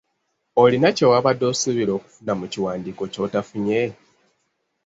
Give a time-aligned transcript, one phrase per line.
[0.61, 3.79] Olina kyewabadde osuubira okufuna mu kiwandiiko ky'otafunye?